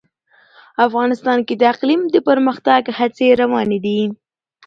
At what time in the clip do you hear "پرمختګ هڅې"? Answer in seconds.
2.27-3.27